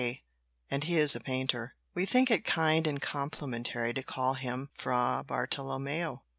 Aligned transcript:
k., 0.01 0.23
and 0.71 0.85
he 0.85 0.97
is 0.97 1.15
a 1.15 1.19
painter. 1.19 1.75
We 1.93 2.07
think 2.07 2.31
it 2.31 2.43
kind 2.43 2.87
and 2.87 2.99
complimentary 2.99 3.93
to 3.93 4.01
call 4.01 4.33
him 4.33 4.71
Fra 4.73 5.23
Bartolomeo." 5.27 6.23